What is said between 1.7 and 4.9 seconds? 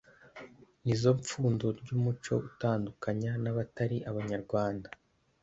ry'umuco udutandukanya n'abatari abanyarwanda.